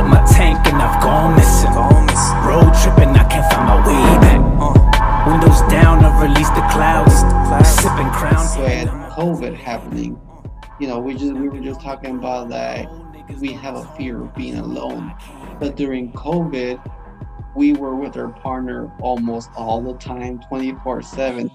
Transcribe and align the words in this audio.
up 0.00 0.06
my 0.06 0.24
tank 0.24 0.58
and 0.66 0.76
I've 0.76 1.02
gone 1.02 1.36
missing. 1.36 1.70
Road 2.48 2.72
tripping, 2.82 3.14
I 3.16 3.24
can't 3.28 3.52
find 3.52 3.66
my 3.68 3.78
way 3.86 4.18
back. 4.24 5.26
Windows 5.26 5.60
down, 5.70 6.02
I 6.04 6.22
release 6.22 6.48
the 6.50 6.66
clouds. 6.72 7.20
Sipping 7.68 8.10
crown. 8.10 8.46
When 8.58 8.88
COVID 9.10 9.54
happening, 9.54 10.18
you 10.80 10.88
know, 10.88 10.98
we 10.98 11.12
just 11.14 11.34
we 11.34 11.48
were 11.48 11.60
just 11.60 11.80
talking 11.80 12.16
about 12.16 12.48
that 12.48 12.88
we 13.40 13.52
have 13.52 13.76
a 13.76 13.84
fear 13.96 14.22
of 14.22 14.34
being 14.34 14.56
alone. 14.56 15.14
But 15.60 15.76
during 15.76 16.12
COVID, 16.12 16.80
we 17.54 17.74
were 17.74 17.94
with 17.94 18.16
our 18.16 18.28
partner 18.28 18.90
almost 19.00 19.50
all 19.56 19.82
the 19.82 19.94
time 19.94 20.40
24 20.48 21.02
7 21.02 21.50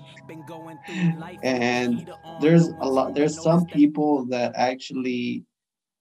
and 1.41 2.11
there's 2.41 2.67
a 2.67 2.85
lot 2.85 3.15
there's 3.15 3.41
some 3.41 3.65
people 3.65 4.25
that 4.25 4.51
actually 4.55 5.45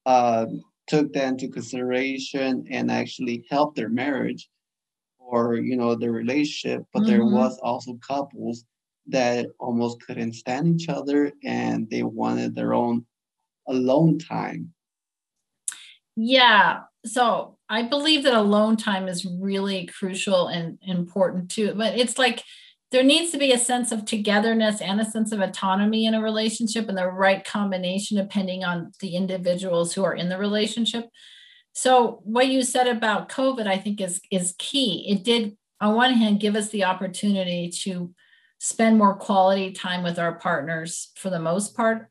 uh, 0.05 0.47
took 0.87 1.13
that 1.13 1.29
into 1.29 1.49
consideration 1.49 2.65
and 2.71 2.91
actually 2.91 3.45
helped 3.51 3.77
their 3.77 3.89
marriage 3.89 4.49
or 5.19 5.57
you 5.57 5.77
know 5.77 5.95
their 5.95 6.13
relationship 6.13 6.85
but 6.93 7.01
mm-hmm. 7.01 7.11
there 7.11 7.25
was 7.25 7.59
also 7.63 7.99
couples 8.07 8.65
that 9.07 9.47
almost 9.59 10.01
couldn't 10.07 10.35
stand 10.35 10.81
each 10.81 10.89
other 10.89 11.33
and 11.45 11.89
they 11.91 12.03
wanted 12.03 12.55
their 12.55 12.75
own 12.75 13.05
alone 13.69 14.19
time 14.19 14.73
yeah 16.17 16.81
so 17.07 17.55
I 17.69 17.83
believe 17.83 18.25
that 18.25 18.35
alone 18.35 18.77
time 18.77 19.09
is 19.09 19.27
really 19.27 19.87
crucial 19.87 20.49
and 20.49 20.79
important 20.83 21.51
too. 21.51 21.75
But 21.75 21.99
it's 21.99 22.19
like 22.19 22.43
there 22.95 23.03
needs 23.03 23.33
to 23.33 23.39
be 23.39 23.51
a 23.51 23.59
sense 23.59 23.91
of 23.91 24.05
togetherness 24.05 24.81
and 24.81 25.01
a 25.01 25.05
sense 25.05 25.33
of 25.33 25.41
autonomy 25.41 26.07
in 26.07 26.15
a 26.15 26.23
relationship 26.23 26.89
and 26.89 26.97
the 26.97 27.09
right 27.09 27.45
combination 27.45 28.17
depending 28.17 28.63
on 28.63 28.93
the 29.01 29.17
individuals 29.17 29.93
who 29.93 30.05
are 30.05 30.15
in 30.15 30.29
the 30.29 30.39
relationship. 30.39 31.09
So 31.73 32.21
what 32.23 32.47
you 32.47 32.63
said 32.63 32.87
about 32.87 33.29
COVID, 33.29 33.67
I 33.67 33.79
think 33.79 34.01
is 34.01 34.21
is 34.31 34.55
key. 34.61 35.07
It 35.09 35.25
did 35.25 35.57
on 35.81 35.97
one 35.97 36.15
hand 36.15 36.39
give 36.39 36.55
us 36.55 36.69
the 36.69 36.85
opportunity 36.85 37.69
to 37.83 38.15
spend 38.61 38.97
more 38.97 39.17
quality 39.17 39.73
time 39.73 40.05
with 40.05 40.21
our 40.21 40.37
partners 40.39 41.11
for 41.17 41.31
the 41.31 41.41
most 41.41 41.77
part 41.77 42.07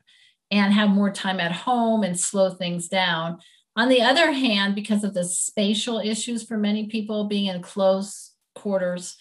and 0.50 0.74
have 0.74 0.90
more 0.90 1.10
time 1.10 1.40
at 1.40 1.52
home 1.52 2.02
and 2.02 2.20
slow 2.20 2.50
things 2.50 2.88
down 2.88 3.38
on 3.76 3.88
the 3.88 4.02
other 4.02 4.32
hand, 4.32 4.74
because 4.74 5.02
of 5.02 5.14
the 5.14 5.24
spatial 5.24 5.98
issues 5.98 6.44
for 6.44 6.56
many 6.56 6.86
people 6.86 7.24
being 7.24 7.46
in 7.46 7.60
close 7.60 8.32
quarters, 8.54 9.16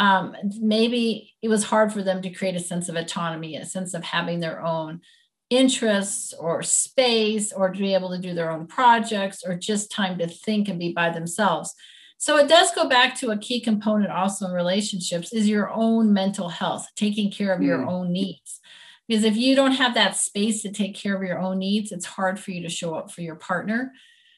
um, 0.00 0.34
maybe 0.58 1.34
it 1.42 1.48
was 1.48 1.62
hard 1.62 1.92
for 1.92 2.02
them 2.02 2.22
to 2.22 2.30
create 2.30 2.56
a 2.56 2.60
sense 2.60 2.88
of 2.88 2.96
autonomy, 2.96 3.56
a 3.56 3.66
sense 3.66 3.92
of 3.92 4.02
having 4.02 4.40
their 4.40 4.64
own 4.64 5.02
interests 5.50 6.32
or 6.32 6.62
space 6.62 7.52
or 7.52 7.68
to 7.68 7.78
be 7.78 7.92
able 7.92 8.08
to 8.08 8.18
do 8.18 8.32
their 8.32 8.50
own 8.50 8.66
projects 8.66 9.44
or 9.44 9.54
just 9.54 9.92
time 9.92 10.16
to 10.16 10.26
think 10.26 10.68
and 10.68 10.78
be 10.78 10.90
by 10.90 11.10
themselves. 11.10 11.74
So 12.16 12.38
it 12.38 12.48
does 12.48 12.70
go 12.74 12.88
back 12.88 13.14
to 13.16 13.30
a 13.30 13.36
key 13.36 13.60
component 13.60 14.10
also 14.10 14.46
in 14.46 14.52
relationships 14.52 15.34
is 15.34 15.46
your 15.46 15.70
own 15.70 16.14
mental 16.14 16.48
health, 16.48 16.86
taking 16.96 17.30
care 17.30 17.52
of 17.52 17.60
mm. 17.60 17.66
your 17.66 17.82
hmm. 17.82 17.88
own 17.88 18.12
needs. 18.12 18.60
Because 19.06 19.24
if 19.24 19.36
you 19.36 19.54
don't 19.54 19.72
have 19.72 19.92
that 19.94 20.16
space 20.16 20.62
to 20.62 20.72
take 20.72 20.94
care 20.94 21.14
of 21.14 21.22
your 21.22 21.38
own 21.38 21.58
needs, 21.58 21.92
it's 21.92 22.06
hard 22.06 22.40
for 22.40 22.52
you 22.52 22.62
to 22.62 22.70
show 22.70 22.94
up 22.94 23.10
for 23.10 23.20
your 23.20 23.34
partner. 23.34 23.92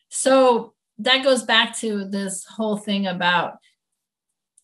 So 0.08 0.74
that 0.98 1.22
goes 1.22 1.44
back 1.44 1.76
to 1.78 2.04
this 2.04 2.44
whole 2.46 2.78
thing 2.78 3.06
about 3.06 3.58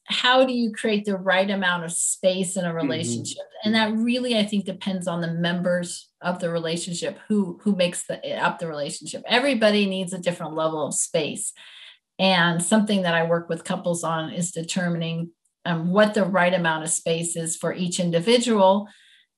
how 0.08 0.44
do 0.44 0.52
you 0.52 0.72
create 0.72 1.04
the 1.04 1.16
right 1.16 1.50
amount 1.50 1.84
of 1.84 1.92
space 1.92 2.56
in 2.56 2.64
a 2.64 2.68
mm-hmm. 2.68 2.76
relationship 2.76 3.38
mm-hmm. 3.38 3.68
and 3.68 3.74
that 3.74 3.96
really 4.02 4.38
i 4.38 4.44
think 4.44 4.64
depends 4.64 5.06
on 5.06 5.20
the 5.20 5.32
members 5.32 6.10
of 6.20 6.38
the 6.40 6.50
relationship 6.50 7.18
who 7.28 7.58
who 7.62 7.76
makes 7.76 8.06
the 8.06 8.36
up 8.42 8.58
the 8.58 8.66
relationship 8.66 9.22
everybody 9.26 9.86
needs 9.86 10.12
a 10.12 10.18
different 10.18 10.54
level 10.54 10.86
of 10.86 10.94
space 10.94 11.52
and 12.18 12.62
something 12.62 13.02
that 13.02 13.14
i 13.14 13.24
work 13.24 13.48
with 13.48 13.64
couples 13.64 14.02
on 14.02 14.30
is 14.30 14.50
determining 14.50 15.30
um, 15.64 15.90
what 15.92 16.14
the 16.14 16.24
right 16.24 16.54
amount 16.54 16.84
of 16.84 16.90
space 16.90 17.36
is 17.36 17.56
for 17.56 17.74
each 17.74 18.00
individual 18.00 18.88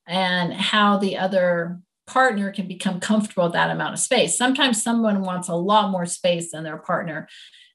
and 0.07 0.53
how 0.53 0.97
the 0.97 1.17
other 1.17 1.79
partner 2.07 2.51
can 2.51 2.67
become 2.67 2.99
comfortable 2.99 3.45
with 3.45 3.53
that 3.53 3.71
amount 3.71 3.93
of 3.93 3.99
space. 3.99 4.37
Sometimes 4.37 4.81
someone 4.81 5.21
wants 5.21 5.47
a 5.47 5.55
lot 5.55 5.91
more 5.91 6.05
space 6.05 6.51
than 6.51 6.63
their 6.63 6.77
partner, 6.77 7.27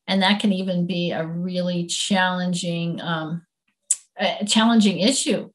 and 0.06 0.22
that 0.22 0.40
can 0.40 0.52
even 0.52 0.86
be 0.86 1.10
a 1.10 1.26
really 1.26 1.86
challenging, 1.86 3.00
um, 3.00 3.46
a 4.18 4.44
challenging 4.44 5.00
issue. 5.00 5.50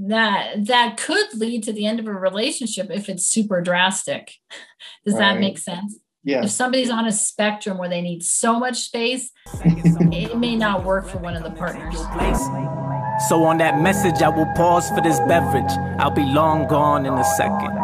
That 0.00 0.66
that 0.66 0.96
could 0.96 1.34
lead 1.34 1.64
to 1.64 1.72
the 1.72 1.84
end 1.84 1.98
of 1.98 2.06
a 2.06 2.12
relationship 2.12 2.88
if 2.90 3.08
it's 3.08 3.26
super 3.26 3.60
drastic. 3.60 4.32
Does 5.04 5.14
right. 5.14 5.34
that 5.34 5.40
make 5.40 5.58
sense? 5.58 5.98
Yeah. 6.22 6.44
If 6.44 6.50
somebody's 6.50 6.90
on 6.90 7.06
a 7.06 7.12
spectrum 7.12 7.78
where 7.78 7.88
they 7.88 8.02
need 8.02 8.22
so 8.22 8.58
much 8.58 8.80
space, 8.80 9.30
it 9.64 10.36
may 10.36 10.56
not 10.56 10.84
work 10.84 11.08
for 11.08 11.18
one 11.18 11.36
of 11.36 11.42
the 11.42 11.50
partners. 11.50 11.96
So 13.28 13.44
on 13.44 13.58
that 13.58 13.80
message, 13.80 14.22
I 14.22 14.28
will 14.28 14.46
pause 14.54 14.88
for 14.90 15.00
this 15.00 15.18
beverage. 15.20 15.70
I'll 15.98 16.10
be 16.10 16.24
long 16.24 16.68
gone 16.68 17.06
in 17.06 17.14
a 17.14 17.24
second. 17.24 17.77